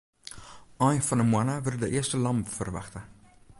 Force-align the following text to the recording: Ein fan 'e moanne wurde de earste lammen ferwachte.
Ein 0.87 1.01
fan 1.07 1.21
'e 1.21 1.25
moanne 1.31 1.55
wurde 1.63 1.79
de 1.83 1.89
earste 1.97 2.17
lammen 2.23 2.51
ferwachte. 2.57 2.99